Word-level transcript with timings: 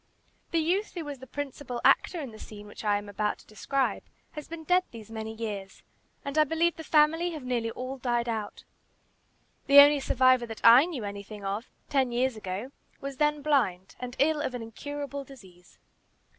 The 0.49 0.57
youth 0.57 0.95
who 0.95 1.05
was 1.05 1.19
the 1.19 1.27
principal 1.27 1.79
actor 1.85 2.19
in 2.19 2.31
the 2.31 2.39
scene 2.39 2.65
which 2.65 2.83
I 2.83 2.97
am 2.97 3.07
about 3.07 3.37
to 3.37 3.45
describe, 3.45 4.01
has 4.31 4.47
been 4.47 4.63
dead 4.63 4.81
these 4.89 5.11
many 5.11 5.31
years, 5.31 5.83
and 6.25 6.39
I 6.39 6.43
believe 6.43 6.75
the 6.75 6.83
family 6.83 7.29
have 7.33 7.43
nearly 7.43 7.69
all 7.69 7.99
died 7.99 8.27
out. 8.27 8.63
The 9.67 9.77
only 9.77 9.99
survivor 9.99 10.47
that 10.47 10.61
I 10.63 10.85
knew 10.85 11.03
anything 11.03 11.45
of 11.45 11.69
ten 11.87 12.11
years 12.11 12.35
ago 12.35 12.71
was 12.99 13.17
then 13.17 13.43
blind, 13.43 13.95
and 13.99 14.15
ill 14.17 14.41
of 14.41 14.55
an 14.55 14.63
incurable 14.63 15.23
disease. 15.23 15.77